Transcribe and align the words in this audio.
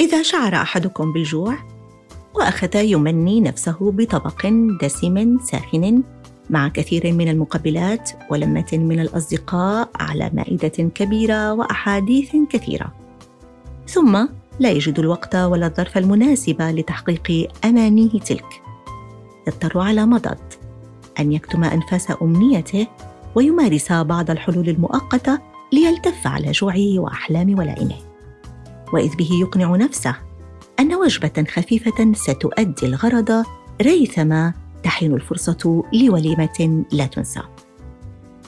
إذا 0.00 0.22
شعر 0.22 0.54
أحدكم 0.54 1.12
بالجوع 1.12 1.56
وأخذ 2.34 2.76
يمني 2.76 3.40
نفسه 3.40 3.76
بطبق 3.80 4.46
دسم 4.82 5.38
ساخن 5.38 6.02
مع 6.50 6.68
كثير 6.68 7.12
من 7.12 7.28
المقبلات 7.28 8.10
ولمة 8.30 8.66
من 8.72 9.00
الأصدقاء 9.00 9.90
على 9.94 10.30
مائدة 10.34 10.90
كبيرة 10.94 11.52
وأحاديث 11.52 12.36
كثيرة. 12.50 12.92
ثم 13.86 14.26
لا 14.60 14.70
يجد 14.70 14.98
الوقت 14.98 15.34
ولا 15.34 15.66
الظرف 15.66 15.98
المناسب 15.98 16.62
لتحقيق 16.62 17.52
أمانيه 17.64 18.20
تلك. 18.20 18.62
يضطر 19.48 19.78
على 19.78 20.06
مضض 20.06 20.38
أن 21.20 21.32
يكتم 21.32 21.64
أنفاس 21.64 22.12
أمنيته 22.22 22.86
ويمارس 23.34 23.92
بعض 23.92 24.30
الحلول 24.30 24.68
المؤقتة 24.68 25.38
ليلتف 25.72 26.26
على 26.26 26.50
جوعه 26.50 26.98
وأحلام 26.98 27.58
ولائمه 27.58 27.96
وإذ 28.92 29.16
به 29.16 29.28
يقنع 29.40 29.76
نفسه 29.76 30.14
أن 30.80 30.94
وجبة 30.94 31.44
خفيفة 31.48 32.12
ستؤدي 32.12 32.86
الغرض 32.86 33.44
ريثما 33.82 34.52
تحين 34.82 35.14
الفرصة 35.14 35.84
لوليمة 35.92 36.84
لا 36.92 37.06
تنسى. 37.06 37.42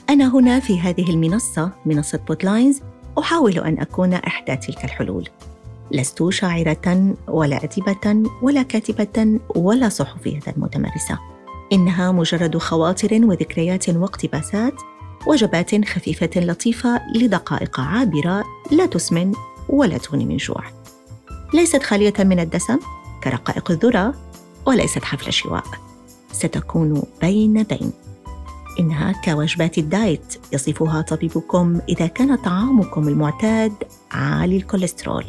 أنا 0.09 0.35
هنا 0.35 0.59
في 0.59 0.79
هذه 0.79 1.09
المنصة 1.09 1.71
منصة 1.85 2.19
بوتلاينز 2.27 2.81
أحاول 3.19 3.59
أن 3.59 3.79
أكون 3.79 4.13
إحدى 4.13 4.55
تلك 4.55 4.85
الحلول. 4.85 5.29
لست 5.91 6.29
شاعرة 6.29 7.15
ولا 7.27 7.63
أديبة 7.63 8.29
ولا 8.41 8.63
كاتبة 8.63 9.39
ولا 9.55 9.89
صحفية 9.89 10.53
متمرسة. 10.57 11.19
إنها 11.73 12.11
مجرد 12.11 12.57
خواطر 12.57 13.19
وذكريات 13.25 13.89
واقتباسات 13.89 14.73
وجبات 15.27 15.85
خفيفة 15.85 16.29
لطيفة 16.35 17.01
لدقائق 17.15 17.79
عابرة 17.79 18.43
لا 18.71 18.85
تسمن 18.85 19.33
ولا 19.69 19.97
تغني 19.97 20.25
من 20.25 20.37
جوع. 20.37 20.63
ليست 21.53 21.83
خالية 21.83 22.13
من 22.19 22.39
الدسم 22.39 22.79
كرقائق 23.23 23.71
الذرة 23.71 24.13
وليست 24.65 25.03
حفل 25.03 25.33
شواء. 25.33 25.63
ستكون 26.31 27.03
بين 27.21 27.63
بين. 27.63 27.91
إنها 28.79 29.11
كوجبات 29.25 29.77
الدايت 29.77 30.39
يصفها 30.51 31.01
طبيبكم 31.01 31.79
إذا 31.89 32.07
كان 32.07 32.35
طعامكم 32.35 33.07
المعتاد 33.07 33.73
عالي 34.11 34.57
الكوليسترول. 34.57 35.25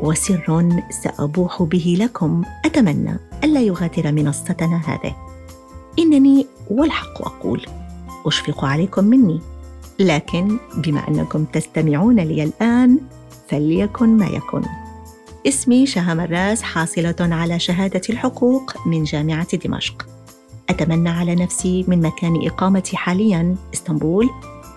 وسر 0.00 0.82
سأبوح 1.02 1.62
به 1.62 1.96
لكم 2.00 2.42
أتمنى 2.64 3.18
ألا 3.44 3.60
يغادر 3.60 4.12
منصتنا 4.12 4.82
هذه. 4.86 5.27
إنني 5.98 6.46
والحق 6.70 7.22
أقول 7.22 7.66
أشفق 8.26 8.64
عليكم 8.64 9.04
مني. 9.04 9.40
لكن 9.98 10.56
بما 10.76 11.08
أنكم 11.08 11.44
تستمعون 11.44 12.20
لي 12.20 12.44
الآن 12.44 12.98
فليكن 13.48 14.16
ما 14.16 14.26
يكن. 14.26 14.62
اسمي 15.46 15.86
شهى 15.86 16.14
مراس 16.14 16.62
حاصلة 16.62 17.16
على 17.20 17.58
شهادة 17.58 18.00
الحقوق 18.10 18.86
من 18.86 19.04
جامعة 19.04 19.56
دمشق. 19.56 20.06
أتمنى 20.68 21.08
على 21.08 21.34
نفسي 21.34 21.84
من 21.88 22.02
مكان 22.02 22.46
إقامتي 22.46 22.96
حاليا 22.96 23.56
إسطنبول 23.74 24.30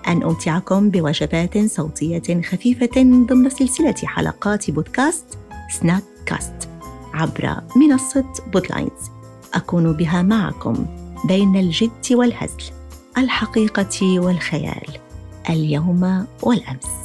أن 0.07 0.23
أمتعكم 0.23 0.89
بوجبات 0.89 1.57
صوتية 1.57 2.41
خفيفة 2.41 3.01
ضمن 3.03 3.49
سلسلة 3.49 3.95
حلقات 4.03 4.71
بودكاست 4.71 5.25
سناك 5.71 6.03
كاست 6.25 6.69
عبر 7.13 7.61
منصة 7.75 8.25
بودلاينز. 8.53 9.11
أكون 9.53 9.93
بها 9.93 10.21
معكم. 10.21 11.00
بين 11.25 11.55
الجد 11.55 11.91
والهزل 12.11 12.63
الحقيقة 13.17 14.19
والخيال 14.19 14.97
اليوم 15.49 16.25
والأمس. 16.43 17.00